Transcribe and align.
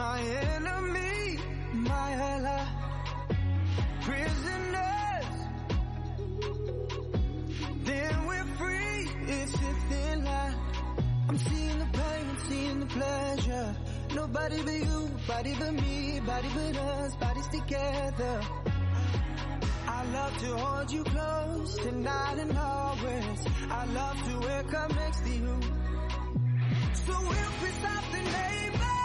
my 0.00 0.20
enemy, 0.56 1.38
my 1.74 2.10
ally. 2.32 2.64
Prisoners, 4.06 5.34
then 7.88 8.14
we're 8.28 8.50
free. 8.60 9.00
It's 9.36 9.54
a 9.54 9.72
thin 9.88 10.24
line. 10.24 10.54
I'm 11.28 11.38
seeing 11.48 11.78
the 11.84 11.90
pain, 11.98 12.26
seeing 12.48 12.80
the 12.80 12.86
pleasure. 12.86 13.76
Nobody 14.14 14.62
but 14.62 14.80
you, 14.88 15.00
body 15.28 15.54
but 15.60 15.74
me, 15.82 16.20
body 16.30 16.48
but 16.54 16.76
us, 16.76 17.16
bodies 17.16 17.48
together. 17.48 18.40
I 19.96 20.00
love 20.16 20.34
to 20.44 20.50
hold 20.64 20.90
you 20.90 21.04
close 21.04 21.74
tonight 21.86 22.38
and 22.38 22.56
always. 22.56 23.40
I 23.80 23.84
love 23.98 24.18
to 24.28 24.34
wake 24.48 24.74
up 24.82 24.94
next 24.94 25.20
to 25.26 25.30
you. 25.44 25.56
So 27.04 27.14
we'll 27.30 27.54
piss 27.60 27.84
off 27.92 28.06
the 28.12 28.22
neighbors 28.38 28.99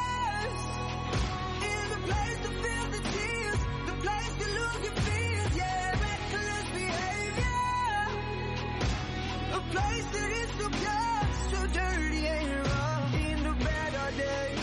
It's 10.38 10.58
so 10.58 10.70
pure, 10.70 11.22
so 11.52 11.68
delirious 11.68 12.68
in 13.14 13.44
the 13.44 13.54
better 13.54 14.18
day. 14.18 14.56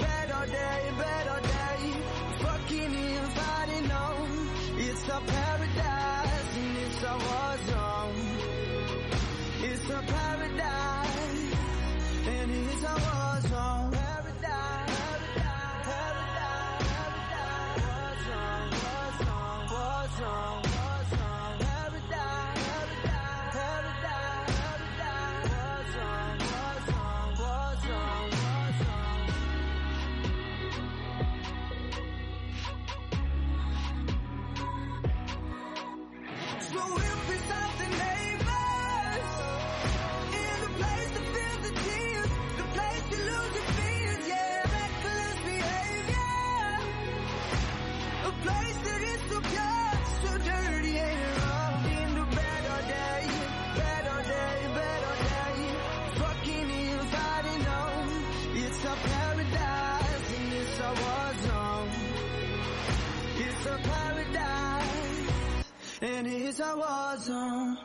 Better 0.00 0.46
day, 0.50 0.90
better 0.98 1.40
day. 1.42 1.92
Fucking 2.42 2.94
everybody 2.94 3.80
know. 3.88 4.26
It's 4.78 5.08
a 5.08 5.20
paradise 5.20 6.56
and 12.26 12.50
it's 12.50 12.82
a 12.82 12.94
war 12.94 13.29
and 66.20 66.28
it's 66.28 66.60
a 66.60 66.76
war 66.76 67.16
zone. 67.18 67.78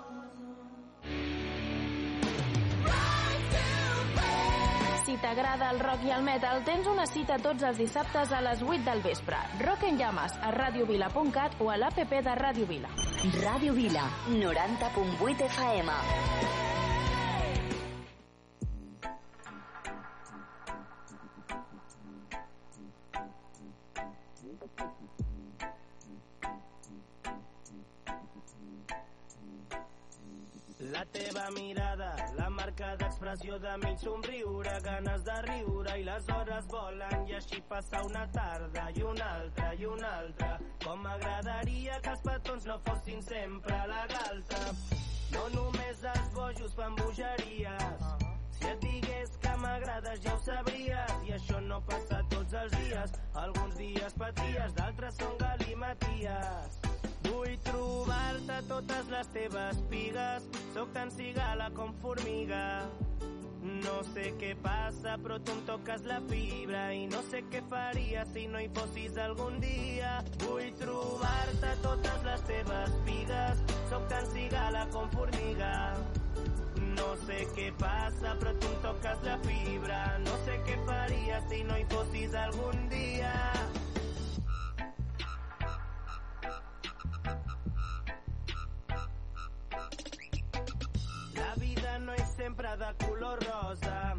Si 5.05 5.16
t'agrada 5.22 5.69
el 5.72 5.80
rock 5.80 6.03
i 6.03 6.11
el 6.11 6.23
metal, 6.25 6.64
tens 6.66 6.89
una 6.92 7.05
cita 7.08 7.38
tots 7.39 7.64
els 7.64 7.77
dissabtes 7.77 8.33
a 8.33 8.42
les 8.42 8.64
8 8.66 8.81
del 8.89 9.03
vespre. 9.05 9.39
Rock 9.61 9.88
en 9.92 10.02
llames 10.02 10.36
a 10.42 10.52
radiovila.cat 10.52 11.61
o 11.61 11.72
a 11.72 11.77
l'APP 11.77 12.19
de 12.27 12.36
Ràdio 12.42 12.67
Vila. 12.67 12.92
Ràdio 13.39 13.77
Vila, 13.77 14.09
90.8 14.33 15.49
FM. 15.53 16.64
D'expressió 33.45 33.60
de 33.60 33.78
mig 33.86 33.98
somriure, 34.00 34.80
ganes 34.82 35.23
de 35.23 35.42
riure 35.42 36.00
i 36.00 36.04
les 36.04 36.30
hores 36.30 36.66
volen 36.67 37.28
i 37.28 37.36
així 37.36 37.61
passa 37.70 38.02
una 38.04 38.26
tarda 38.32 38.89
i 38.95 39.04
una 39.04 39.26
altra 39.39 39.73
i 39.73 39.86
una 39.86 40.10
altra. 40.20 40.58
Com 40.83 41.04
m'agradaria 41.04 42.00
que 42.02 42.10
els 42.10 42.22
petons 42.22 42.66
no 42.66 42.80
fossin 42.88 43.22
sempre 43.22 43.78
la 43.88 44.05
galta. 44.08 44.61
No 45.34 45.45
només 45.54 46.04
els 46.14 46.34
bojos 46.34 46.73
fan 46.76 46.95
bogeries. 46.95 48.10
Si 48.58 48.67
et 48.72 48.82
digués 48.82 49.38
que 49.38 49.55
m'agrades 49.61 50.23
ja 50.23 50.34
ho 50.34 50.42
sabries 50.42 51.16
i 51.28 51.38
això 51.38 51.61
no 51.61 51.82
passa 51.86 52.23
tots 52.30 52.54
els 52.64 52.78
dies. 52.80 53.16
Alguns 53.45 53.78
dies 53.78 54.14
paties, 54.17 54.73
d'altres 54.73 55.22
són 55.22 55.38
galimaties. 55.38 56.95
Vull 57.25 57.58
trobar-te 57.65 58.61
totes 58.69 59.09
les 59.09 59.30
teves 59.33 59.81
pigues, 59.89 60.47
sóc 60.75 60.91
tan 60.93 61.11
cigala 61.13 61.71
com 61.77 61.93
formiga. 62.03 62.63
No 63.65 63.95
sé 64.11 64.27
què 64.37 64.52
passa, 64.61 65.15
però 65.23 65.39
tu 65.41 65.53
em 65.55 65.61
toques 65.65 66.03
la 66.05 66.19
fibra 66.30 66.83
i 66.93 67.08
no 67.09 67.23
sé 67.31 67.41
què 67.49 67.63
faria 67.71 68.25
si 68.30 68.45
no 68.52 68.61
hi 68.61 68.67
fossis 68.77 69.17
algun 69.23 69.58
dia. 69.63 70.11
Vull 70.43 70.69
trobar-te 70.81 71.71
totes 71.86 72.27
les 72.27 72.45
teves 72.52 72.99
pigues, 73.08 73.63
sóc 73.89 74.05
tan 74.11 74.30
cigala 74.36 74.86
com 74.93 75.09
formiga. 75.15 75.71
No 76.95 77.09
sé 77.25 77.42
què 77.55 77.71
passa, 77.81 78.36
però 78.37 78.53
tu 78.59 78.69
em 78.69 78.77
toques 78.86 79.25
la 79.25 79.39
fibra. 79.47 80.03
No 80.27 80.37
sé 80.45 80.59
què 80.69 80.77
faria 80.86 81.42
si 81.49 81.63
no 81.65 81.81
hi 81.81 81.89
fossis 81.95 82.37
algun 82.45 82.86
dia. 82.93 83.33
Sempre 92.45 92.78
de 92.78 93.06
color 93.08 93.39
rosa 93.42 94.16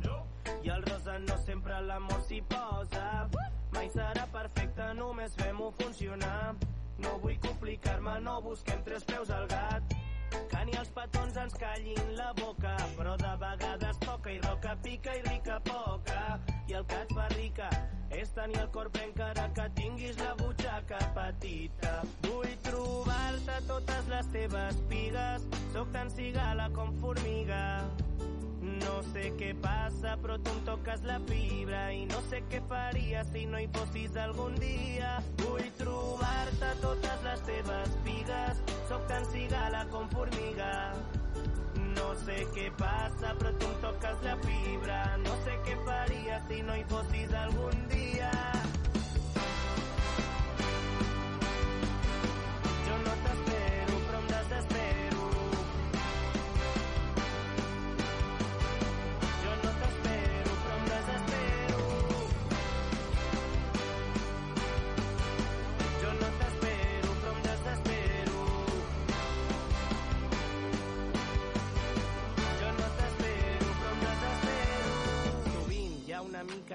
i 0.65 0.69
el 0.69 0.83
rosa 0.83 1.17
no 1.19 1.37
sempre 1.45 1.77
l'amor 1.81 2.23
s'hi 2.27 2.41
posa. 2.51 3.29
Mai 3.71 3.87
serà 3.95 4.25
perfecte, 4.33 4.87
només 4.99 5.37
fem-ho 5.39 5.69
funcionar. 5.79 6.57
No 7.05 7.13
vull 7.23 7.37
complicar-me, 7.45 8.17
no 8.25 8.41
busquem 8.43 8.83
tres 8.89 9.07
peus 9.07 9.31
al 9.31 9.47
gat. 9.53 9.95
Que 10.51 10.63
ni 10.67 10.75
els 10.81 10.91
petons 10.97 11.39
ens 11.43 11.55
callin 11.61 12.11
la 12.19 12.33
boca, 12.41 12.73
però 12.97 13.13
de 13.21 13.31
vegades 13.45 14.01
poca 14.03 14.35
i 14.35 14.41
roca 14.49 14.75
pica 14.83 15.15
i 15.15 15.23
rica 15.29 15.61
poca. 15.71 16.41
I 16.67 16.81
el 16.81 16.89
que 16.91 16.99
et 17.05 17.15
fa 17.15 17.29
rica 17.37 17.71
és 18.11 18.35
tenir 18.35 18.59
el 18.65 18.73
cor 18.75 18.91
ple 18.91 19.05
encara 19.07 19.47
que 19.55 19.69
tinguis 19.79 20.19
la 20.25 20.35
butxaca 20.43 20.99
petita. 21.21 21.95
Vull 22.27 22.59
trobar-te 22.67 23.63
totes 23.71 24.13
les 24.17 24.35
teves 24.35 24.83
pigues, 24.91 25.49
sóc 25.71 25.95
tan 25.95 26.11
cigala 26.19 26.69
com 26.75 26.91
formiga. 27.05 27.63
No 28.67 28.97
sé 29.13 29.31
què 29.39 29.53
passa, 29.63 30.17
però 30.23 30.37
tu 30.43 30.53
em 30.53 30.63
toques 30.67 31.05
la 31.07 31.19
fibra 31.29 31.83
i 31.95 32.05
no 32.11 32.21
sé 32.31 32.41
què 32.51 32.61
faria 32.71 33.23
si 33.31 33.45
no 33.51 33.61
hi 33.63 33.69
fossis 33.77 34.17
algun 34.23 34.57
dia. 34.63 35.17
Vull 35.43 35.69
trobar-te 35.79 36.73
totes 36.83 37.27
les 37.27 37.45
teves 37.51 37.99
pigues, 38.07 38.65
sóc 38.91 39.13
cigala 39.33 39.85
com 39.93 40.09
formiga. 40.15 40.73
No 41.97 42.13
sé 42.25 42.43
què 42.57 42.71
passa, 42.81 43.35
però 43.39 43.53
tu 43.61 43.69
em 43.71 43.77
toques 43.85 44.25
la 44.27 44.37
fibra. 44.43 45.03
No 45.25 45.37
sé 45.45 45.59
què 45.69 45.77
faria 45.87 46.41
si 46.49 46.63
no 46.63 46.77
hi 46.77 46.85
fossis 46.91 47.39
algun 47.47 47.87
dia. 47.93 48.33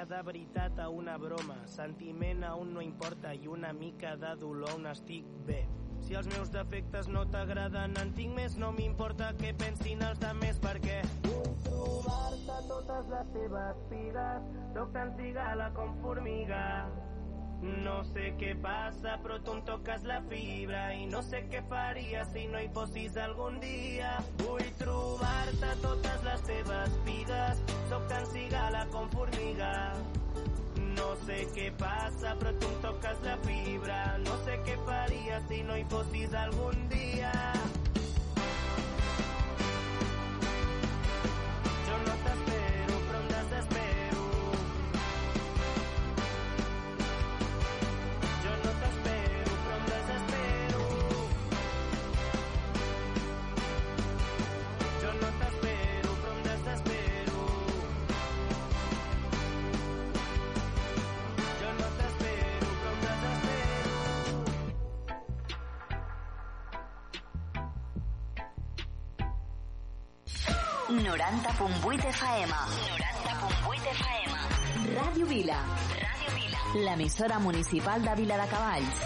Mica 0.01 0.15
de 0.15 0.21
veritat 0.23 0.79
a 0.79 0.89
una 0.89 1.17
broma, 1.17 1.55
sentiment 1.67 2.43
a 2.43 2.55
un 2.55 2.73
no 2.73 2.81
importa 2.81 3.33
i 3.33 3.47
una 3.47 3.71
mica 3.71 4.15
de 4.15 4.35
dolor 4.35 4.73
on 4.73 4.87
estic 4.87 5.25
bé. 5.45 5.67
Si 6.01 6.15
els 6.15 6.27
meus 6.27 6.49
defectes 6.49 7.07
no 7.07 7.25
t'agraden, 7.29 7.93
en 8.01 8.13
tinc 8.17 8.33
més, 8.33 8.57
no 8.57 8.71
m'importa 8.71 9.31
què 9.37 9.53
pensin 9.53 10.01
els 10.01 10.17
demés, 10.19 10.57
perquè 10.57 11.03
vull 11.27 11.53
trobar-te 11.67 12.57
totes 12.71 13.13
les 13.13 13.31
teves 13.35 13.85
pigues, 13.93 14.51
sóc 14.73 14.91
tan 14.97 15.13
cigala 15.19 15.69
com 15.77 15.93
formiga. 16.01 16.65
No 17.61 17.99
sé 18.09 18.31
què 18.41 18.55
passa, 18.61 19.19
però 19.21 19.35
tu 19.45 19.53
em 19.53 19.59
toques 19.67 20.05
la 20.09 20.17
fibra 20.31 20.87
i 20.97 21.03
no 21.11 21.21
sé 21.21 21.43
què 21.51 21.61
faria 21.69 22.23
si 22.31 22.47
no 22.49 22.57
hi 22.57 22.69
fossis 22.73 23.19
algun 23.21 23.59
dia. 23.61 24.15
Vull 24.41 24.71
trobar-te 24.79 25.75
totes 25.83 26.25
les 26.25 26.41
teves 26.49 26.97
vides, 27.05 27.61
sóc 27.91 28.07
tan 28.09 28.25
cigala 28.33 28.87
formiga. 29.13 29.93
No 30.97 31.13
sé 31.27 31.43
què 31.55 31.69
passa, 31.77 32.33
però 32.41 32.55
tu 32.57 32.71
em 32.71 32.81
toques 32.87 33.21
la 33.27 33.37
fibra. 33.45 34.01
No 34.25 34.41
sé 34.47 34.57
què 34.65 34.79
faria 34.89 35.39
si 35.47 35.61
no 35.69 35.77
hi 35.77 35.85
fossis 35.93 36.33
algun 36.33 36.87
dia. 36.89 37.31
90.8 70.99 72.05
FM. 72.09 72.51
90.8 72.51 73.87
FM. 73.99 74.31
Ràdio 74.95 75.25
Vila. 75.25 75.57
Ràdio 76.03 76.29
Vila. 76.35 76.57
L'emissora 76.85 77.39
municipal 77.39 78.01
de 78.03 78.15
Vila 78.15 78.37
de 78.37 78.47
Cavalls. 78.49 78.97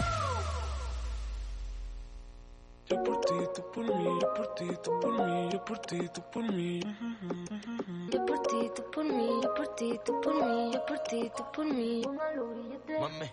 Yo 2.88 3.02
por 3.02 3.20
ti, 3.20 3.34
tú 3.54 3.62
por 3.72 3.84
mí, 3.84 4.04
yo 4.20 4.34
por 4.34 4.54
ti, 4.54 4.66
tú 4.82 5.00
por 5.00 5.12
mí, 5.26 5.48
yo 5.52 5.64
por 5.64 5.78
ti, 5.78 6.08
tú 6.14 6.22
por 6.32 6.42
mí. 6.52 6.80
Yo 8.12 8.26
por 8.26 8.38
ti, 8.42 8.70
tú 8.76 8.82
por 8.92 9.04
mí, 9.04 9.28
yo 9.42 9.54
por 9.54 9.68
ti, 9.74 10.00
tú 10.04 10.20
por 10.20 10.34
mí, 10.34 10.72
yo 10.72 10.86
por 10.86 10.98
ti, 11.00 11.30
tú 11.36 11.44
por 11.52 11.66
mí. 11.66 12.02
Mami, 13.00 13.30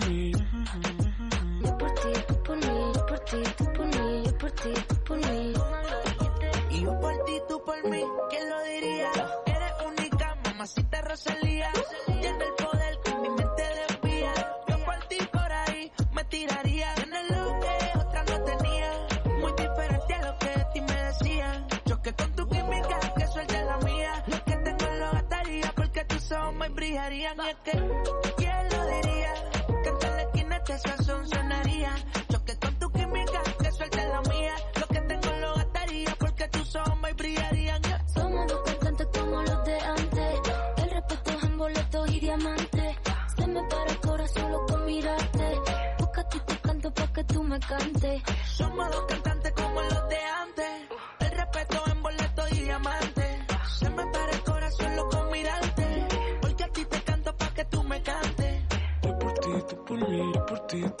Yo 0.00 1.78
por 1.78 1.92
ti, 1.94 2.12
tú 2.26 2.42
por 2.42 2.56
mí, 2.56 2.92
yo 2.94 3.06
por 3.06 3.20
ti, 3.20 3.42
tú 3.56 3.64
por 3.72 3.86
mí, 3.86 4.22
yo 4.24 4.38
por 4.38 4.50
ti, 4.52 4.72
tú 4.88 4.94
por 5.04 5.18
mí. 5.18 5.52
Y 6.70 6.80
yo 6.82 7.00
por 7.00 7.24
ti, 7.24 7.40
tú 7.48 7.62
por 7.64 7.88
mí. 7.90 8.02
¿Quién 8.30 8.48
lo 8.48 8.62
diría? 8.64 9.10
Eres 9.46 9.72
única, 9.86 10.36
mamacita 10.44 11.02
Rosalía. 11.02 11.70
Tienes 12.06 12.32
el 12.40 12.64
poder 12.66 12.98
que 13.04 13.14
mi 13.16 13.28
mente 13.28 13.62
desvía. 13.88 14.32
Yo 14.68 14.84
por 14.84 14.98
ti 15.08 15.18
por 15.32 15.52
ahí 15.52 15.92
me 16.12 16.24
tiraría. 16.24 16.94
Tienes 16.94 17.30
lo 17.30 17.60
que 17.60 17.98
otra 17.98 18.24
no 18.24 18.44
tenía. 18.44 18.90
Muy 19.40 19.52
diferente 19.52 20.14
a 20.14 20.22
lo 20.32 20.38
que 20.38 20.46
de 20.48 20.64
ti 20.72 20.80
me 20.80 21.02
decían. 21.04 21.66
Choque 21.84 22.12
con 22.14 22.32
tu 22.36 22.48
química, 22.48 22.98
que 23.16 23.26
suelte 23.26 23.64
la 23.64 23.76
mía. 23.78 24.24
Lo 24.28 24.44
que 24.44 24.56
tengo 24.56 24.86
lo 24.98 25.12
gastaría 25.12 25.72
porque 25.76 26.04
tus 26.06 26.32
ojos 26.32 26.54
me 26.54 26.68
brillarían. 26.70 27.36
Y 27.38 27.48
es 27.50 27.56
que, 27.64 27.72
esquina 30.60 30.76
este 30.76 30.78
sazón 30.78 31.28
sonaría. 31.28 31.94
Choque 32.28 32.56
con 32.58 32.74
tu 32.78 32.90
química, 32.90 33.42
que 33.62 33.72
suelte 33.72 34.08
la 34.08 34.20
mía. 34.22 34.54
Lo 34.80 34.86
que 34.86 35.00
tengo 35.00 35.36
lo 35.40 35.54
gastaría 35.54 36.16
porque 36.18 36.48
tus 36.48 36.76
ojos 36.76 36.98
brillarían. 37.16 37.82
Somos 38.14 38.46
dos 38.46 38.60
cantantes 38.64 39.08
como 39.18 39.42
los 39.42 39.64
de 39.64 39.80
antes. 39.80 40.40
El 40.76 40.90
respeto 40.90 41.30
es 41.30 41.44
en 41.44 41.58
boletos 41.58 42.10
y 42.10 42.20
diamantes. 42.20 42.96
Se 43.36 43.46
me 43.46 43.62
para 43.64 43.90
el 43.90 44.00
corazón 44.00 44.42
solo 44.42 44.66
con 44.66 44.84
mirarte. 44.86 45.60
Porque 45.98 46.20
a 46.20 46.28
ti 46.28 46.40
te 46.46 46.56
canto 46.58 46.90
para 46.92 47.12
que 47.12 47.24
tú 47.24 47.42
me 47.42 47.60
cantes. 47.60 48.22
Somos 48.56 48.90
dos 48.90 49.00
cantantes 49.00 49.19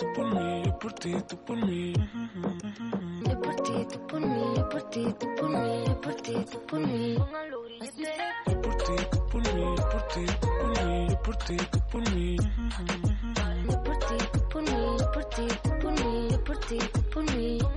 tú 0.00 0.06
por 0.14 0.34
mí, 0.34 0.62
yo 0.64 0.78
por 0.78 0.92
ti, 0.94 1.14
tú 1.28 1.36
por 1.44 1.56
mí. 1.66 1.92
Yo 3.28 3.40
por 3.40 3.54
ti, 3.56 3.86
tú 3.92 4.06
por 4.06 4.20
mí, 4.20 4.54
yo 4.56 4.68
por 4.70 4.82
ti, 4.88 5.14
tú 5.18 5.26
por 5.36 5.50
mí, 5.50 5.84
yo 5.86 6.00
por 6.00 6.14
ti, 6.14 6.32
tú 6.50 6.66
por 6.66 6.80
mí. 6.80 7.14
Yo 7.14 7.26
por 8.62 8.76
ti, 8.76 8.96
tú 9.10 9.26
por 9.28 9.42
mí, 9.54 9.62
yo 9.76 9.88
por 9.90 10.02
ti, 10.08 10.24
tú 10.40 10.48
por 10.58 10.84
mí, 10.84 11.08
yo 11.10 11.22
por 11.22 11.36
ti, 11.36 11.56
tú 11.70 11.78
por 11.92 12.14
mí. 12.14 12.36
Yo 13.68 13.82
por 13.82 13.98
ti, 13.98 14.16
tú 14.32 14.40
por 14.48 14.62
mí, 14.62 14.96
yo 14.98 15.12
por 15.12 15.24
ti, 15.26 15.46
tú 15.62 15.70
por 15.80 15.92
mí, 15.92 16.28
yo 16.30 16.44
por 16.44 16.56
ti, 16.60 16.78
tú 16.78 17.02
por 17.10 17.24
mí. 17.36 17.58
Yo 17.58 17.68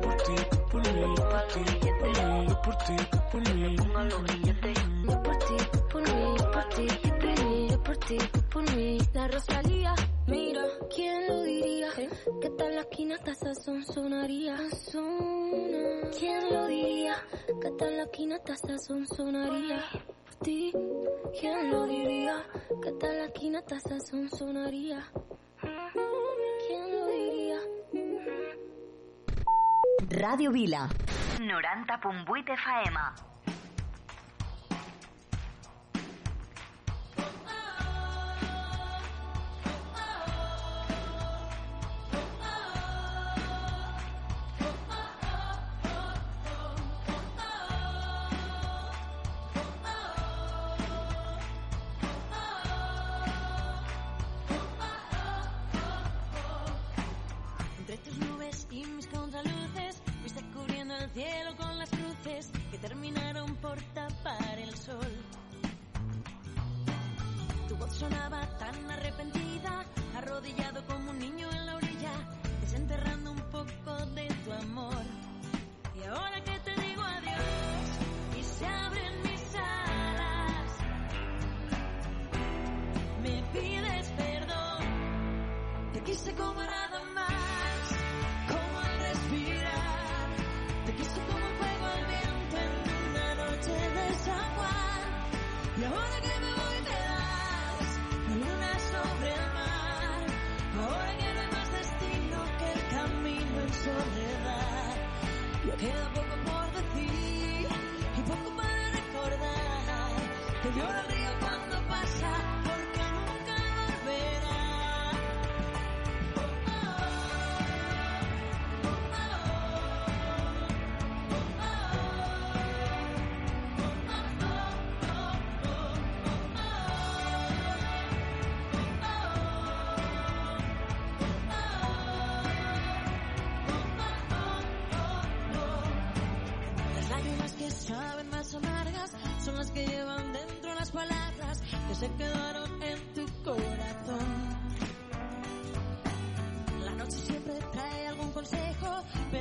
por 0.00 0.16
ti, 0.16 0.34
tú 0.50 0.58
por 0.70 0.80
mí, 0.80 1.00
yo 1.04 2.62
por 2.62 2.76
ti, 2.78 2.96
tú 3.10 3.18
por 3.30 3.40
mí, 3.42 3.76
yo 3.76 3.84
por 3.84 3.96
ti, 3.96 4.16
tú 4.16 4.32
por 4.32 4.62
mí. 4.62 4.74
Yo 5.06 5.22
por 5.22 5.36
ti, 5.36 5.56
tú 5.72 5.78
por 5.88 6.02
mí, 6.02 6.18
yo 6.38 6.50
por 6.50 6.64
ti, 6.70 6.86
tú 7.02 7.08
por 7.18 7.44
mí, 7.44 7.68
yo 7.68 7.82
por 7.82 7.96
ti, 7.98 8.18
tú 8.32 8.40
por 8.50 8.62
mí. 8.74 8.98
La 9.12 9.28
Rosalía, 9.28 9.75
sonaría. 14.26 14.56
¿Quién 16.18 16.52
lo 16.52 16.66
diría? 16.66 17.16
Que 17.60 17.70
tal 17.78 17.96
la 17.96 18.02
esquina 18.04 18.36
hasta 18.36 18.56
sazón 18.56 19.06
sonaría. 19.06 19.84
Por 20.24 20.34
ti, 20.42 20.72
¿quién 21.40 21.70
lo 21.70 21.86
diría? 21.86 22.44
Que 22.82 22.92
tal 22.92 23.18
la 23.18 23.24
esquina 23.26 23.58
hasta 23.60 23.80
sazón 23.80 24.28
sonaría. 24.30 25.04
¿Quién 25.60 26.92
lo 26.92 27.06
diría? 27.06 27.58
Ràdio 30.10 30.50
Vila. 30.50 30.88
90.8 31.38 32.52
FM. 32.52 32.98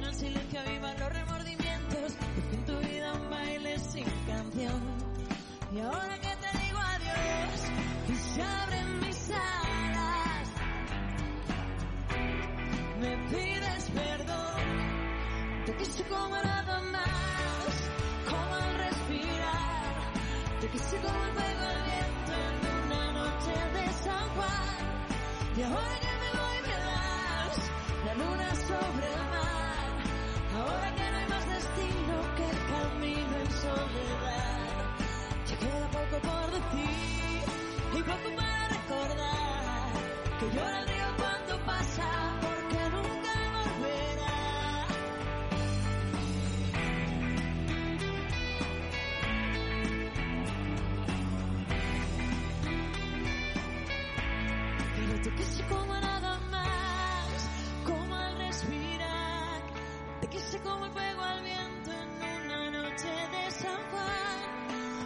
en 0.08 0.16
silencio 0.16 0.60
avivan 0.60 1.00
los 1.00 1.14
remordimientos. 1.14 2.14
Hice 2.38 2.56
en 2.56 2.66
tu 2.66 2.78
vida 2.80 3.14
un 3.14 3.30
baile 3.30 3.80
sin 3.80 4.06
canción. 4.28 4.82
Y 5.74 5.80
ahora 5.80 6.18
que 6.20 6.36
te 6.44 6.58
digo 6.60 6.80
adiós 6.80 7.62
y 8.10 8.16
se 8.16 8.42
abren 8.42 9.00
mis 9.00 9.30
alas, 9.32 10.50
me 13.00 13.18
pides 13.30 13.90
perdón. 13.92 15.66
Te 15.66 15.76
quise 15.78 16.04
como 16.04 16.36
nada 16.36 16.82
más, 16.92 17.90
como 18.30 18.56
al 18.56 18.78
respirar. 18.78 19.96
Te 20.62 20.68
quise 20.70 20.98
como 20.98 21.24
el 21.24 21.60
al 21.72 21.84
viento 21.84 22.34
en 22.48 22.56
una 22.86 23.12
noche 23.12 23.54
de 23.74 23.94
San 24.04 24.30
Juan. 24.36 24.86
Y 25.58 25.62
ahora 25.64 26.00
que 26.00 26.14
me 26.22 26.30
voy 26.40 26.58
me 26.68 26.78
das 26.86 27.72
la 28.06 28.14
luna 28.16 28.56
sobre 28.56 29.25
que 30.98 31.12
no 31.12 31.18
hay 31.18 31.28
más 31.28 31.46
destino 31.50 32.16
que 32.38 32.46
el 32.50 32.60
camino 32.74 33.36
en 33.44 33.52
soledad. 33.52 34.86
Ya 35.48 35.56
queda 35.60 35.88
poco 35.92 36.18
por 36.30 36.52
decir 36.52 37.44
y 37.94 38.02
poco 38.04 38.36
para 38.36 38.68
recordar 38.70 39.92
que 40.40 40.46
llora 40.56 40.95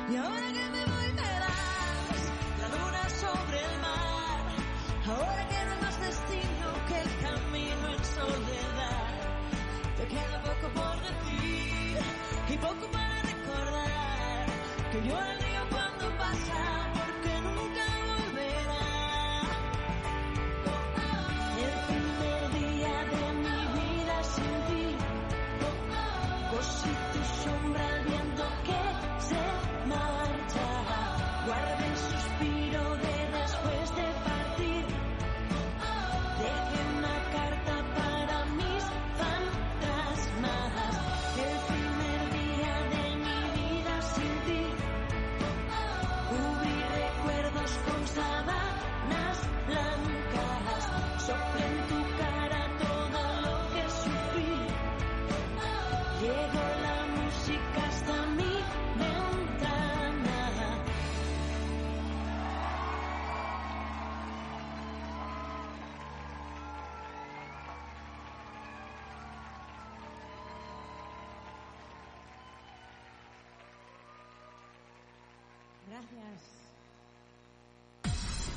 Yeah. 0.09 0.48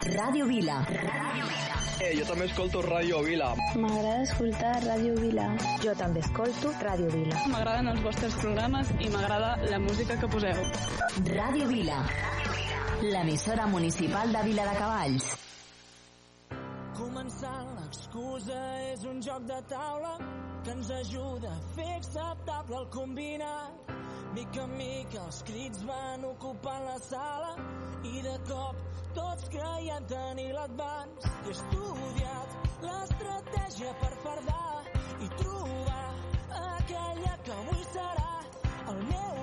Ràdio 0.00 0.46
Vila. 0.48 0.78
Ràdio 0.88 1.44
Vila. 1.44 1.74
Eh, 2.00 2.14
jo 2.16 2.24
també 2.24 2.46
escolto 2.48 2.80
Ràdio 2.80 3.18
Vila. 3.20 3.50
M'agrada 3.76 4.22
escoltar 4.24 4.78
Ràdio 4.80 5.12
Vila. 5.20 5.48
Jo 5.82 5.92
també 5.98 6.22
escolto 6.24 6.70
Ràdio 6.80 7.10
Vila. 7.12 7.42
M'agraden 7.52 7.90
els 7.92 8.00
vostres 8.00 8.38
programes 8.40 8.88
i 8.96 9.10
m'agrada 9.12 9.50
la 9.68 9.78
música 9.78 10.16
que 10.16 10.30
poseu. 10.32 10.62
Ràdio 11.28 11.68
Vila. 11.68 11.98
L'emissora 13.02 13.66
municipal 13.66 14.32
de 14.32 14.44
Vila 14.48 14.64
de 14.70 14.78
Cavalls. 14.78 15.28
Començant 16.96 17.76
l'excusa 17.76 18.62
és 18.94 19.04
un 19.04 19.20
joc 19.20 19.44
de 19.52 19.60
taula 19.68 20.16
que 20.64 20.78
ens 20.78 20.90
ajuda 20.96 21.52
a 21.52 21.60
fer 21.76 21.90
acceptable 21.98 22.80
el 22.80 22.88
combinat. 22.96 23.92
Mica 24.32 24.64
en 24.64 24.74
mica 24.78 25.26
els 25.26 25.44
crits 25.44 25.84
van 25.84 26.24
ocupant 26.24 26.88
la 26.88 26.96
sala 27.04 27.52
i 28.06 28.22
de 28.24 28.38
cop 28.48 28.99
tots 29.16 29.48
creiem 29.54 30.06
tenir 30.12 30.50
l'advans. 30.56 31.28
He 31.46 31.54
estudiat 31.56 32.56
l'estratègia 32.86 33.94
per 34.02 34.12
fardar 34.24 34.84
i 35.26 35.30
trobar 35.42 36.06
aquella 36.76 37.36
que 37.44 37.58
avui 37.58 37.84
serà 37.92 38.32
el 38.94 39.04
meu 39.12 39.39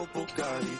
o 0.00 0.06
Bugatti 0.14 0.79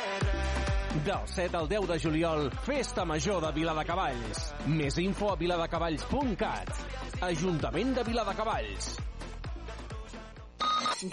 Del 0.91 1.25
7 1.25 1.55
al 1.55 1.69
10 1.69 1.87
de 1.87 1.99
juliol, 1.99 2.51
Festa 2.65 3.05
Major 3.05 3.39
de 3.45 3.51
Viladecavalls. 3.55 4.41
Més 4.67 4.97
info 4.99 5.29
a 5.31 5.37
viladecavalls.cat. 5.39 6.71
Ajuntament 7.23 7.95
de 7.95 8.03
Viladecavalls. 8.09 8.89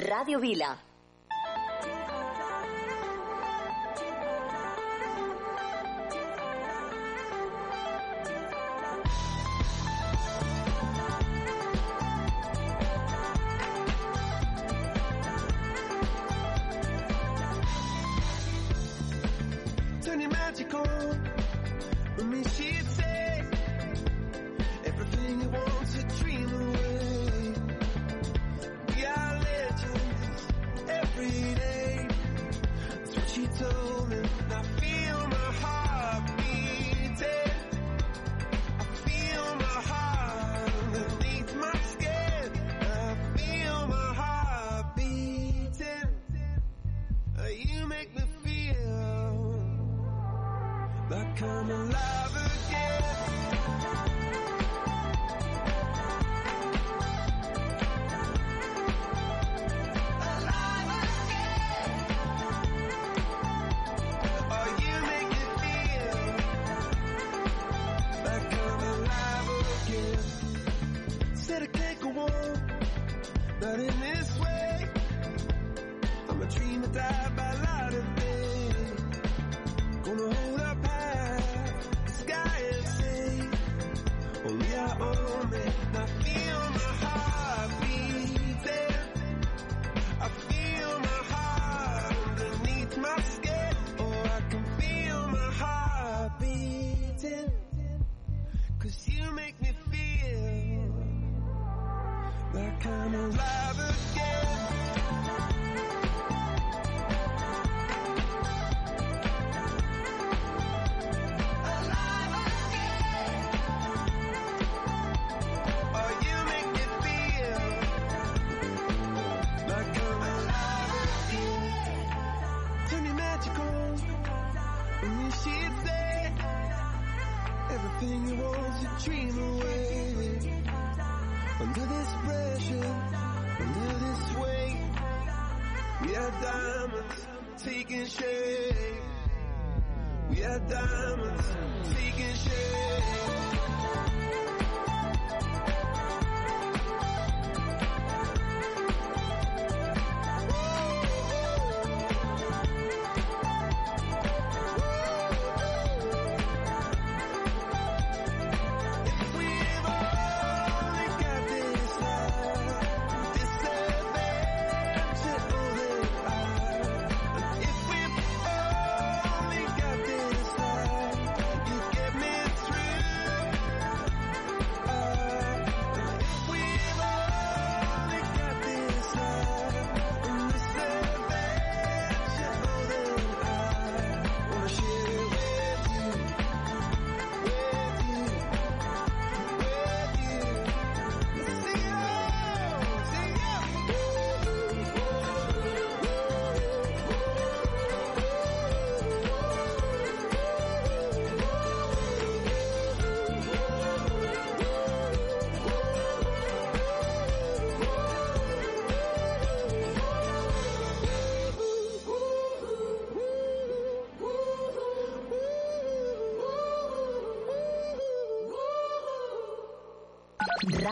Ràdio 0.03 0.43
Vila. 0.43 0.73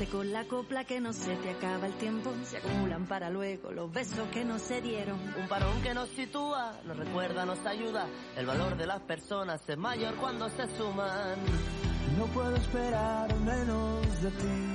Quédate 0.00 0.16
con 0.16 0.32
la 0.32 0.44
copla 0.46 0.84
que 0.84 0.98
no 0.98 1.12
se 1.12 1.36
te 1.36 1.50
acaba 1.50 1.86
el 1.86 1.92
tiempo. 1.98 2.32
Se 2.44 2.56
acumulan 2.56 3.06
para 3.06 3.28
luego 3.28 3.70
los 3.70 3.92
besos 3.92 4.28
que 4.32 4.46
no 4.46 4.58
se 4.58 4.80
dieron. 4.80 5.20
Un 5.38 5.46
parón 5.46 5.82
que 5.82 5.92
nos 5.92 6.08
sitúa, 6.10 6.80
nos 6.86 6.96
recuerda, 6.96 7.44
nos 7.44 7.66
ayuda. 7.66 8.06
El 8.34 8.46
valor 8.46 8.78
de 8.78 8.86
las 8.86 9.02
personas 9.02 9.60
es 9.68 9.76
mayor 9.76 10.14
cuando 10.16 10.48
se 10.48 10.66
suman. 10.78 11.38
No 12.16 12.24
puedo 12.28 12.56
esperar 12.56 13.36
menos 13.40 14.22
de 14.22 14.30
ti. 14.30 14.74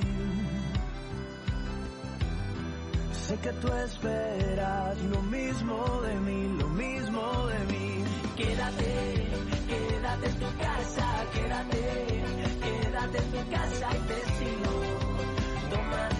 Sé 3.13 3.37
que 3.37 3.53
tú 3.53 3.67
esperas 3.73 5.01
lo 5.05 5.21
mismo 5.23 6.01
de 6.01 6.15
mí, 6.19 6.57
lo 6.59 6.67
mismo 6.69 7.47
de 7.47 7.59
mí. 7.73 8.03
Quédate, 8.37 9.27
quédate 9.67 10.27
en 10.27 10.35
tu 10.35 10.57
casa, 10.59 11.25
quédate, 11.33 12.23
quédate 12.61 13.17
en 13.17 13.31
tu 13.31 13.49
casa 13.49 13.89
y 13.89 13.99
te 13.99 13.99
sigo. 13.99 14.04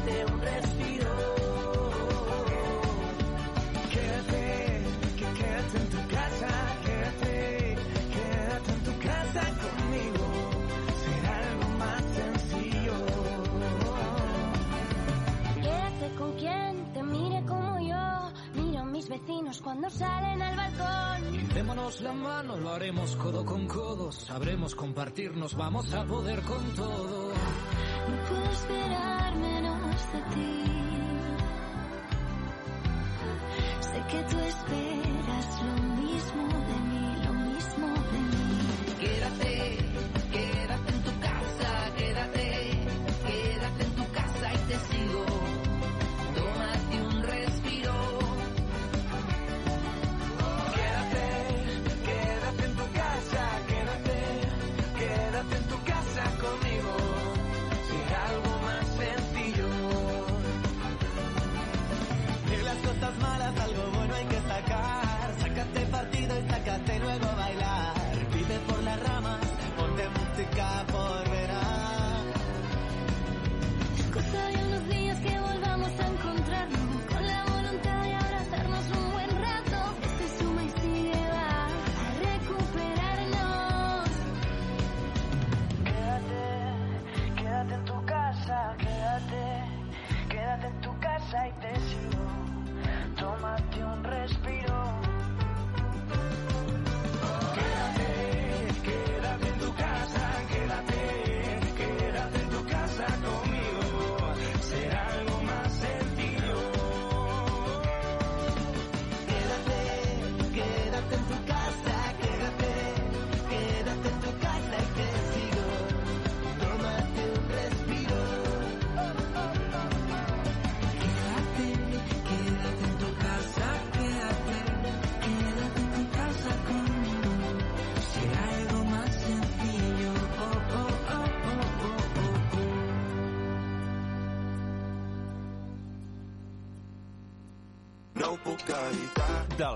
Un 0.08 0.40
respiro. 0.40 1.12
Quédate, 3.92 4.84
que 5.18 5.26
quédate 5.34 5.78
en 5.78 5.90
tu 5.90 6.08
casa, 6.14 6.48
quédate, 6.86 7.78
quédate 8.14 8.72
en 8.72 8.84
tu 8.84 8.94
casa 9.00 9.42
conmigo. 9.64 10.26
Será 11.04 11.38
algo 11.50 11.70
más 11.80 12.04
sencillo. 12.20 12.94
Quédate 15.56 16.16
con 16.20 16.32
quien 16.34 16.94
te 16.94 17.02
mire 17.04 17.44
como 17.48 17.80
yo. 17.80 18.62
Miro 18.62 18.80
a 18.82 18.86
mis 18.86 19.10
vecinos 19.10 19.60
cuando 19.60 19.90
salen 19.90 20.40
al 20.40 20.56
balcón. 20.56 21.50
Démonos 21.56 22.02
la 22.02 22.14
mano, 22.14 22.58
lo 22.58 22.70
haremos 22.70 23.16
codo 23.16 23.44
con 23.44 23.68
codo. 23.68 24.12
Sabremos 24.12 24.76
compartirnos, 24.76 25.56
vamos 25.56 25.92
a 25.96 26.06
poder 26.06 26.42
con 26.44 26.64
todo. 26.76 27.34
No 28.08 28.30
puedo 28.30 28.52
esperar 28.52 29.36
de 30.12 30.22
ti. 30.34 30.52
Sé 33.82 34.00
que 34.12 34.24
tú 34.30 34.38
esperas 34.40 35.48
lo 35.68 35.76
mismo 36.02 36.48
de 36.70 36.78
mí, 36.90 37.06
lo 37.26 37.34
mismo 37.34 37.88
de 38.12 38.20
mí. 38.32 38.46
Quédate 39.00 39.85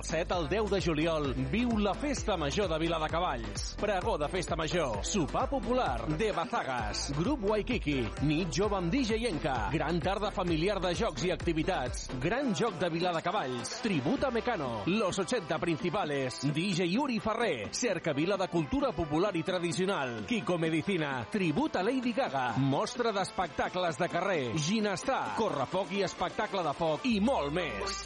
7 0.10 0.34
al 0.34 0.50
10 0.50 0.72
de 0.72 0.82
juliol, 0.82 1.28
viu 1.52 1.76
la 1.78 1.92
Festa 1.94 2.36
Major 2.36 2.66
de 2.68 2.80
Viladecavalls. 2.82 3.76
Pregó 3.78 4.16
de 4.18 4.28
Festa 4.28 4.56
Major, 4.56 5.06
sopar 5.06 5.48
popular, 5.48 6.08
de 6.18 6.32
Bazagas, 6.32 7.12
grup 7.14 7.44
Waikiki, 7.46 8.00
nit 8.26 8.50
jove 8.50 8.80
amb 8.80 8.90
DJ 8.90 9.20
Enca, 9.30 9.70
gran 9.70 10.00
tarda 10.02 10.32
familiar 10.34 10.80
de 10.82 10.96
jocs 10.98 11.28
i 11.28 11.30
activitats, 11.30 12.08
gran 12.24 12.56
joc 12.58 12.80
de 12.82 12.90
Viladecavalls, 12.90 13.76
tributa 13.84 14.32
Mecano, 14.34 14.82
los 14.88 15.20
80 15.20 15.60
principales, 15.62 16.42
DJ 16.56 16.90
Yuri 16.90 17.20
Ferrer, 17.20 17.70
cerca 17.70 18.12
vila 18.12 18.36
de 18.36 18.50
cultura 18.50 18.92
popular 18.92 19.36
i 19.38 19.44
tradicional, 19.44 20.24
Kiko 20.26 20.58
Medicina, 20.58 21.28
tributa 21.30 21.84
Lady 21.86 22.16
Gaga, 22.18 22.56
mostra 22.58 23.14
d'espectacles 23.14 24.02
de 24.02 24.10
carrer, 24.10 24.44
ginestar, 24.58 25.36
correfoc 25.38 25.94
i 25.94 26.02
espectacle 26.10 26.66
de 26.66 26.78
foc 26.82 27.06
i 27.06 27.20
molt 27.22 27.54
més. 27.54 28.04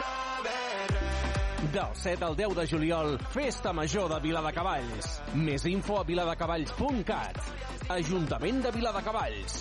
Del 1.73 1.95
7 1.95 2.23
al 2.23 2.35
10 2.35 2.55
de 2.55 2.67
juliol, 2.67 3.17
Festa 3.33 3.71
Major 3.73 4.05
de 4.11 4.19
Viladecavalls. 4.21 5.07
Més 5.33 5.63
info 5.65 5.95
a 5.97 6.03
viladecavalls.cat. 6.05 7.39
Ajuntament 7.95 8.61
de 8.61 8.73
Viladecavalls. 8.75 9.57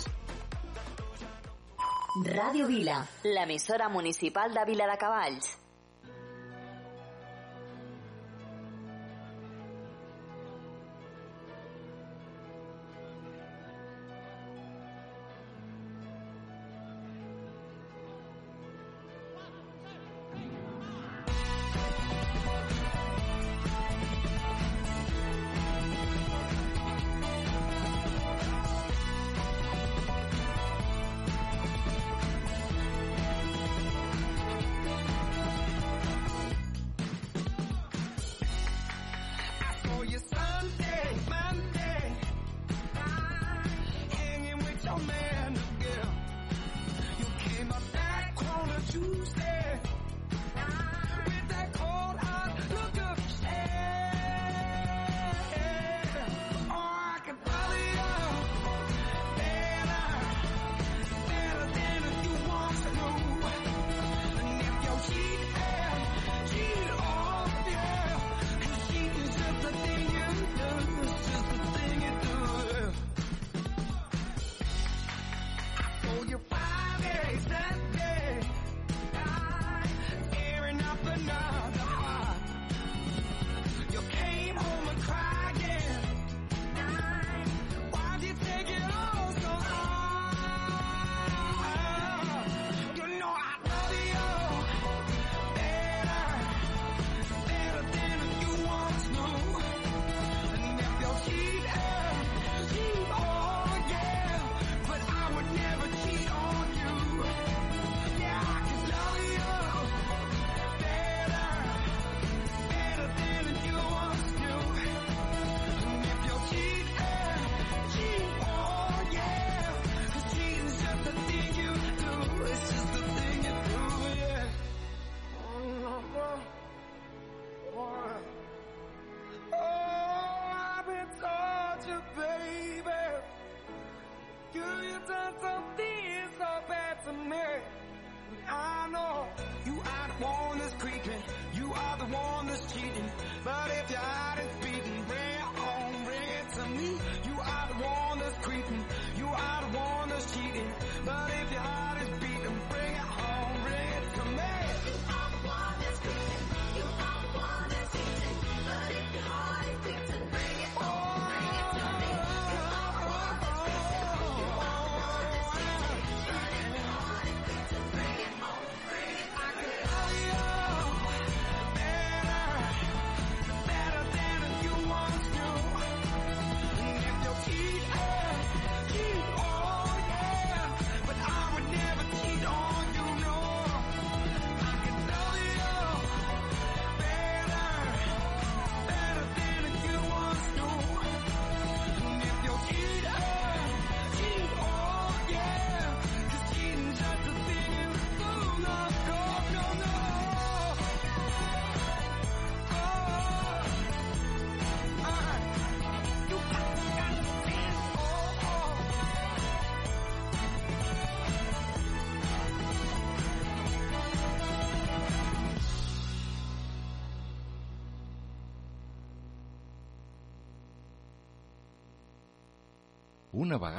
Ràdio 2.29 2.69
Vila, 2.69 2.99
l'emissora 3.25 3.89
municipal 3.89 4.53
de 4.53 4.69
Viladecavalls. 4.69 5.62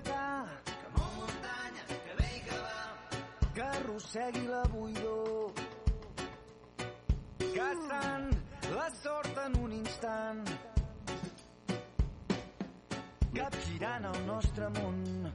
huracà 0.00 0.46
que 0.64 0.88
mou 0.96 1.10
muntanya, 1.16 1.82
que 1.88 2.14
ve 2.18 2.28
i 2.36 2.40
que 2.40 2.56
va. 2.64 3.52
Que 3.54 3.62
arrossegui 3.62 4.46
la 4.46 4.62
buidor. 4.72 5.52
Gastant 7.54 8.30
la 8.74 8.88
sort 9.02 9.38
en 9.46 9.56
un 9.64 9.72
instant. 9.72 10.44
Capgirant 13.34 14.04
el 14.04 14.26
nostre 14.26 14.68
món. 14.70 15.32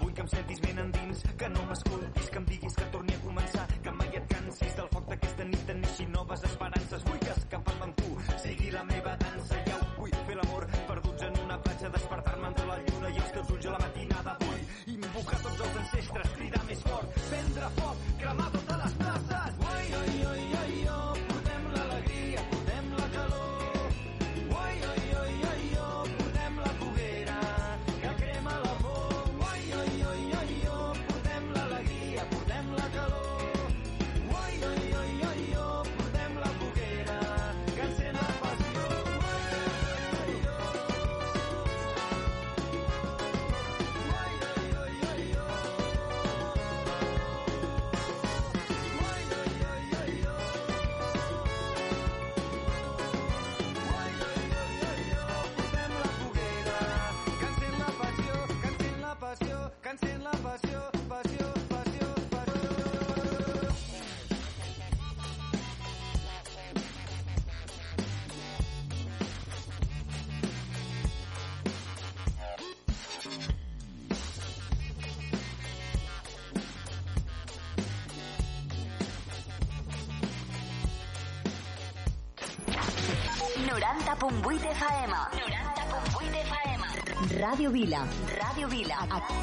Vull 0.00 0.12
que 0.12 0.22
em 0.22 0.28
sentis 0.28 0.60
ben 0.60 0.78
endins 0.78 1.24
que 1.38 1.48
no 1.48 1.66
m'escoltis, 1.70 2.30
que 2.30 2.38
em 2.38 2.44
diguis 2.44 2.76
que 2.76 2.90
torni 2.92 3.14
a 3.14 3.24
començar 3.26 3.66
que 3.82 3.90
mai 3.98 4.16
et 4.20 4.28
cansis 4.28 4.76
del 4.76 4.88
foc 4.92 5.08
d'aquesta 5.08 5.44
nit 5.44 5.74
en 5.74 5.80
neixi 5.80 6.06
noves 6.06 6.44
esperances. 6.50 6.91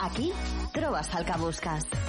Aquí 0.10 0.32
trobes 0.74 1.14
el 1.16 1.26
que 1.26 1.38
busques. 1.38 2.09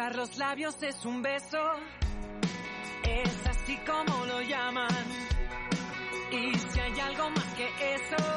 Tocar 0.00 0.16
los 0.16 0.38
labios 0.38 0.82
es 0.82 1.04
un 1.04 1.20
beso, 1.20 1.58
es 3.04 3.46
así 3.46 3.76
como 3.84 4.24
lo 4.24 4.40
llaman. 4.40 4.88
Y 6.32 6.58
si 6.58 6.80
hay 6.80 7.00
algo 7.00 7.28
más 7.28 7.44
que 7.52 7.68
eso, 7.96 8.29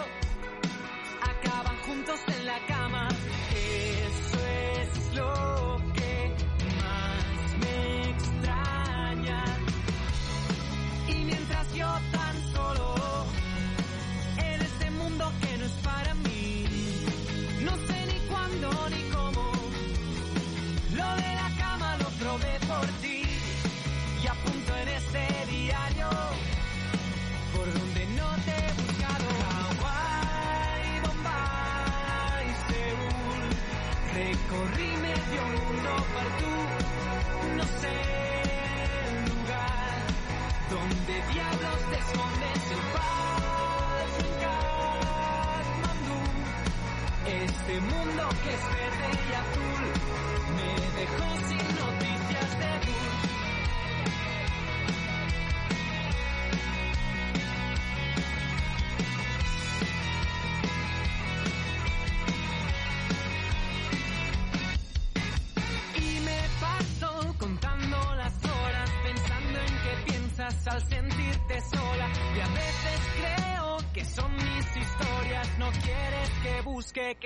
que 48.44 48.54
es 48.54 48.64
verde 48.76 49.08
y 49.30 49.34
azul, 49.34 49.84
me 50.58 50.72
dejó 51.00 51.28
sin 51.48 51.83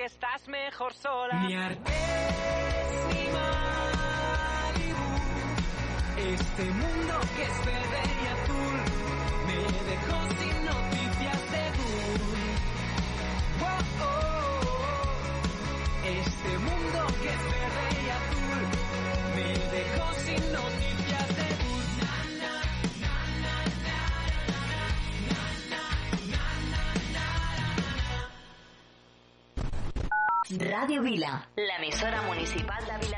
estás 0.08 0.48
mejor 0.48 0.92
sola. 0.94 1.34
Mi 1.34 1.54
arte 1.54 1.92
es 1.92 3.00
mi 3.10 3.24
Malibu. 3.36 5.08
Este 6.34 6.64
mundo 6.80 7.14
que 7.34 7.42
es 7.50 7.56
verde 7.72 8.02
y 8.22 8.26
azul 8.36 8.76
me 9.48 9.60
dejó 9.90 10.18
sin 10.40 10.56
noticias 10.72 11.40
de 11.54 11.62
Google. 11.78 12.48
Oh, 13.68 13.82
oh. 14.08 14.20
Este 16.22 16.52
mundo 16.66 17.00
que 17.20 17.28
es 17.36 17.42
verde 17.56 17.84
y 18.04 18.08
azul 18.20 18.60
me 19.36 19.50
dejó 19.76 20.06
sin 20.24 20.42
noticias 20.58 21.27
Vila, 31.18 31.48
l'emissora 31.56 32.22
municipal 32.22 32.78
de 32.86 32.96
Vila 33.04 33.17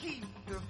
keep 0.00 0.24
the 0.48 0.69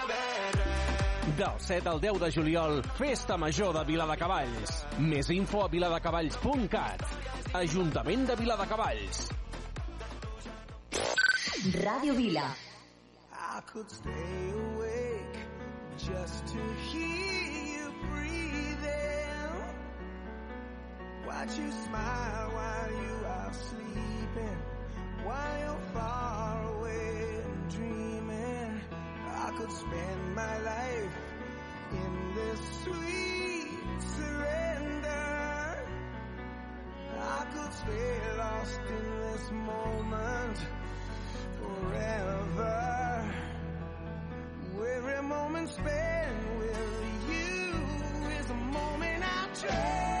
Del 1.37 1.59
7 1.59 1.87
al 1.87 2.01
10 2.01 2.19
de 2.19 2.31
juliol, 2.31 2.83
Festa 2.97 3.37
Major 3.37 3.73
de 3.73 3.83
Viladecavalls. 3.85 4.71
Més 4.99 5.29
info 5.31 5.61
a 5.63 5.67
viladecavalls.cat. 5.71 7.03
Ajuntament 7.55 8.25
de 8.27 8.35
Viladecavalls. 8.35 9.21
Ràdio 11.85 12.15
Vila. 12.17 12.49
I 13.31 13.61
could 13.71 13.89
stay 13.89 14.51
awake 14.51 15.39
just 15.97 16.47
to 16.47 16.59
hear 16.89 17.47
you 17.69 17.93
breathing. 18.09 19.53
Watch 21.27 21.57
you 21.57 21.71
smile 21.85 22.49
while 22.57 22.91
you 22.91 23.15
are 23.37 23.53
sleeping, 23.53 24.57
while 25.23 25.59
you're 25.63 25.85
far 25.93 26.63
away 26.75 27.41
and 27.45 27.69
dreaming. 27.71 28.20
Could 29.61 29.71
spend 29.73 30.35
my 30.35 30.57
life 30.61 31.17
in 31.91 32.33
this 32.33 32.59
sweet 32.83 34.01
surrender. 34.17 35.85
I 37.19 37.45
could 37.53 37.73
stay 37.73 38.37
lost 38.39 38.79
in 38.89 39.21
this 39.21 39.51
moment 39.51 40.57
forever. 41.61 43.35
Every 44.97 45.21
moment 45.27 45.69
spent 45.69 46.57
with 46.57 47.29
you 47.29 48.29
is 48.39 48.49
a 48.49 48.55
moment 48.55 49.23
I 49.23 49.47
treasure. 49.53 50.20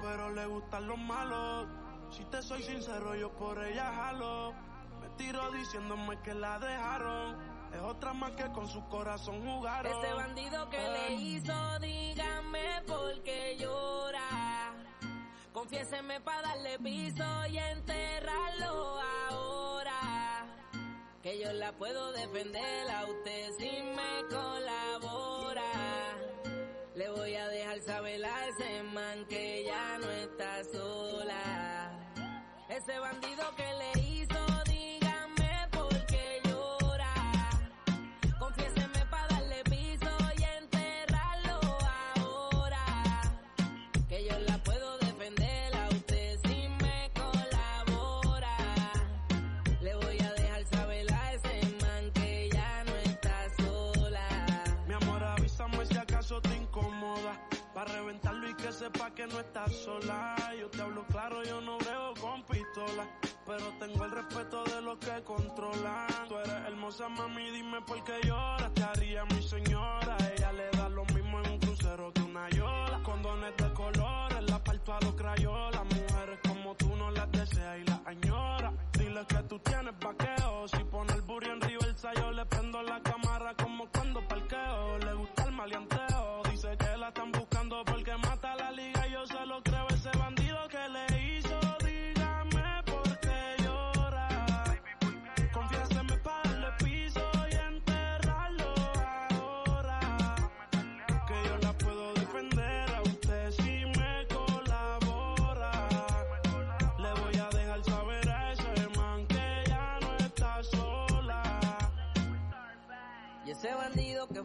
pero 0.02 0.30
le 0.30 0.46
gustan 0.46 0.86
los 0.86 0.98
malos. 0.98 1.68
Si 2.10 2.24
te 2.24 2.42
soy 2.42 2.62
sincero, 2.62 3.14
yo 3.14 3.30
por 3.32 3.62
ella 3.64 3.92
jalo. 3.92 4.52
Me 5.00 5.08
tiro 5.16 5.50
diciéndome 5.52 6.20
que 6.22 6.34
la 6.34 6.58
dejaron. 6.58 7.36
Es 7.72 7.80
otra 7.80 8.12
más 8.12 8.30
que 8.32 8.44
con 8.52 8.68
su 8.68 8.86
corazón 8.88 9.44
jugaron. 9.44 9.92
Ese 9.92 10.14
bandido 10.14 10.70
que 10.70 10.78
le 10.78 11.14
hizo, 11.14 11.78
dígame 11.80 12.82
por 12.86 13.22
qué 13.22 13.56
llora. 13.58 14.74
Confiéseme 15.52 16.20
para 16.20 16.42
darle 16.48 16.78
piso 16.78 17.24
y 17.48 17.58
enterrarlo 17.58 19.00
ahora. 19.30 20.46
Que 21.22 21.40
yo 21.40 21.52
la 21.52 21.72
puedo 21.72 22.12
defender 22.12 22.90
a 22.90 23.06
usted 23.06 23.52
si 23.58 23.82
me 23.82 24.28
colabora. 24.28 24.63
Le 26.94 27.10
voy 27.10 27.34
a 27.34 27.48
dejar 27.48 27.80
saber 27.80 28.24
a 28.24 28.48
ese 28.48 28.82
man 28.84 29.24
que 29.26 29.64
ya 29.64 29.98
no 29.98 30.10
está 30.10 30.62
sola. 30.64 31.90
Ese 32.68 32.98
bandido 33.00 33.44
que 33.56 33.64
le 33.64 34.03
no 59.34 59.40
estás 59.40 59.72
sola. 59.72 60.36
Yo 60.60 60.70
te 60.70 60.80
hablo 60.80 61.04
claro, 61.06 61.42
yo 61.42 61.60
no 61.60 61.76
brego 61.78 62.14
con 62.20 62.42
pistola. 62.44 63.04
Pero 63.46 63.64
tengo 63.80 64.04
el 64.04 64.10
respeto 64.10 64.64
de 64.64 64.80
los 64.80 64.98
que 64.98 65.22
controlan. 65.24 66.06
Tú 66.28 66.36
eres 66.38 66.66
hermosa, 66.68 67.08
mami, 67.08 67.50
dime 67.50 67.80
por 67.82 68.02
qué 68.04 68.20
lloras. 68.24 68.72
Te 68.74 68.82
haría 68.84 69.24
mi 69.24 69.42
señora. 69.42 70.16
Ella 70.36 70.52
le 70.52 70.70
da 70.70 70.88
lo 70.88 71.04
mismo 71.06 71.40
en 71.40 71.50
un 71.52 71.58
crucero 71.58 72.12
que 72.12 72.22
una 72.22 72.48
yola. 72.50 73.00
Condones 73.02 73.56
de 73.56 73.72
colores, 73.72 74.50
la 74.50 74.58
parto 74.62 74.92
a 74.94 75.00
los 75.00 75.14
crayolas. 75.14 75.84
Mujeres 75.84 76.38
como 76.48 76.74
tú 76.76 76.96
no 76.96 77.10
las 77.10 77.30
deseas 77.32 77.78
y 77.80 77.84
las 77.84 78.06
añora. 78.06 78.72
Dile 78.92 79.26
que 79.26 79.42
tú 79.48 79.58
tienes 79.58 79.94
vaqueo. 79.98 80.68
Si 80.68 80.84
pone 80.84 81.12
el 81.12 81.22
burro 81.22 81.52
en 81.52 81.60
Riverside, 81.60 82.14
yo 82.16 82.30
le 82.30 82.46
prendo 82.46 82.82
la 82.82 83.00
cámara 83.02 83.23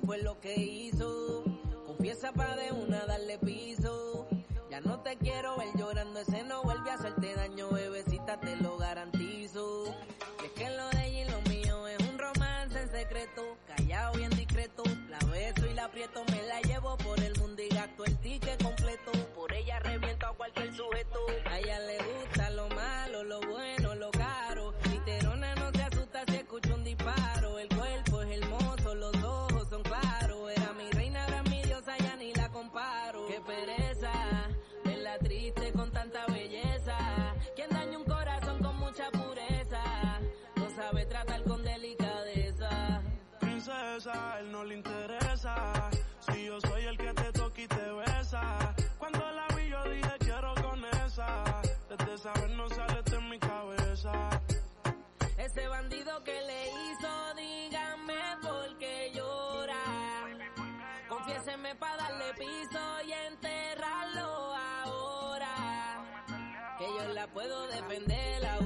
fue 0.10 0.24
lo 0.24 0.39
que 0.39 0.55
hizo, 0.55 1.43
confiesa 1.86 2.32
pa' 2.32 2.55
de 2.55 2.72
una 2.72 3.05
darle 3.05 3.38
piso. 3.38 4.28
Ya 4.72 4.82
no 4.82 5.01
te 5.01 5.16
quiero 5.18 5.55
ver 5.57 5.68
llorando, 5.78 6.22
ese 6.22 6.41
no 6.45 6.64
vuelve 6.64 6.89
a 6.89 6.95
hacerte 6.95 7.36
daño, 7.36 7.70
bebecita, 7.70 8.39
te 8.39 8.55
lo 8.55 8.76
garantizo. 8.80 9.86
Y 10.41 10.45
es 10.47 10.51
que 10.53 10.68
lo 10.72 10.89
de 10.89 11.05
ella 11.05 11.22
y 11.22 11.30
lo 11.30 11.41
mío 11.41 11.88
es 11.88 11.99
un 12.10 12.18
romance 12.18 12.82
en 12.82 12.89
secreto, 12.89 13.55
callado 13.68 14.18
bien 14.18 14.32
discreto. 14.32 14.82
La 15.10 15.20
beso 15.28 15.68
y 15.68 15.76
la 15.76 15.86
aprieto, 15.86 16.24
me 16.32 16.41
la 16.41 16.60
llevo 16.62 16.97
por 16.97 17.20
el 17.20 17.38
mundo 17.39 17.62
y 17.62 17.70
gasto 17.70 18.03
el 18.03 18.18
ticket 18.18 18.64
completo. 18.64 19.12
Por 19.36 19.53
ella 19.53 19.78
reviento 19.78 20.26
a 20.26 20.34
cualquier 20.34 20.76
sujeto. 20.76 21.20
A 21.45 21.60
ella 21.60 21.80
le 21.82 21.97
gusta 21.97 22.28
Él 44.39 44.51
no 44.51 44.64
le 44.64 44.76
interesa. 44.76 45.89
Si 46.20 46.45
yo 46.45 46.60
soy 46.62 46.84
el 46.86 46.97
que 46.97 47.14
te 47.14 47.32
toca 47.32 47.62
y 47.62 47.68
te 47.68 47.91
besa. 47.91 48.74
Cuando 48.97 49.20
la 49.20 49.47
vi 49.55 49.70
yo 49.70 49.84
dije 49.84 50.14
quiero 50.20 50.53
con 50.55 50.84
esa. 51.05 51.62
Desde 51.89 52.18
saber 52.18 52.49
no 52.51 52.70
sale 52.70 53.01
de 53.03 53.20
mi 53.22 53.39
cabeza. 53.39 54.14
Ese 55.38 55.68
bandido 55.68 56.24
que 56.24 56.41
le 56.41 56.68
hizo, 56.68 57.34
dígame 57.36 58.22
por 58.41 58.78
qué 58.78 59.12
llora. 59.14 59.84
Confiéseme 61.07 61.76
para 61.76 61.97
darle 61.97 62.34
piso 62.34 62.80
y 63.05 63.12
enterrarlo 63.12 64.55
ahora. 64.84 66.05
Que 66.78 66.86
yo 66.86 67.14
la 67.14 67.28
puedo 67.28 67.68
defender 67.68 68.45
a 68.45 68.57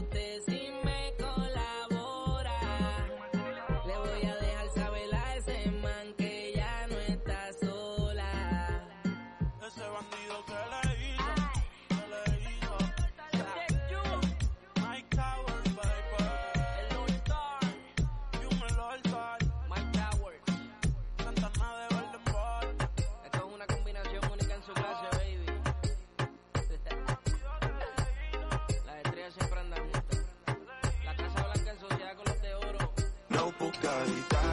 realidad. 33.83 34.52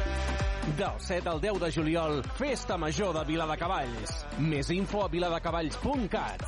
Del 0.61 0.99
7 0.99 1.27
al 1.27 1.41
10 1.41 1.59
de 1.59 1.71
juliol, 1.71 2.23
Festa 2.37 2.77
Major 2.77 3.13
de 3.17 3.23
Viladecavalls. 3.25 4.11
Més 4.39 4.69
info 4.69 5.01
a 5.03 5.07
viladecavalls.cat. 5.09 6.43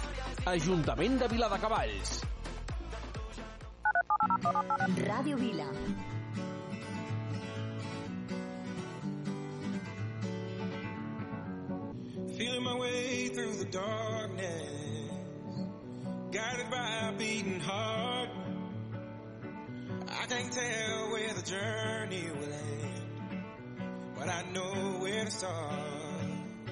Ajuntament 0.52 1.18
de 1.20 1.28
Viladecavalls. 1.32 2.22
Ràdio 5.04 5.38
Vila. 5.42 5.68
Feeling 12.38 12.64
my 12.64 12.76
way 12.76 13.28
through 13.30 13.56
the 13.58 13.66
darkness, 13.66 15.12
guided 16.32 16.70
by 16.70 17.10
a 17.10 17.12
beating 17.18 17.60
heart. 17.60 18.30
I 20.08 20.26
can't 20.28 20.52
tell 20.52 21.12
where 21.12 21.34
the 21.34 21.44
journey 21.44 22.26
will 22.32 22.54
end, 22.54 22.93
but 24.26 24.34
I 24.34 24.44
know 24.54 24.72
where 25.00 25.26
to 25.26 25.32
start. 25.32 26.03